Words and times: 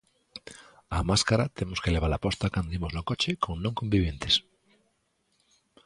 A 0.97 0.99
máscara 1.09 1.51
temos 1.57 1.81
que 1.83 1.93
levala 1.95 2.21
posta 2.25 2.51
cando 2.53 2.75
imos 2.77 2.91
no 2.93 3.05
coche 3.09 3.31
con 3.43 3.55
non 3.65 3.77
conviventes. 3.79 4.33